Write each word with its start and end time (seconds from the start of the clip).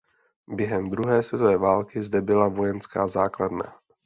Během 0.47 0.89
druhé 0.89 1.23
světové 1.23 1.57
války 1.57 2.03
zde 2.03 2.21
byla 2.21 2.47
vojenská 2.47 3.07
základna. 3.07 3.75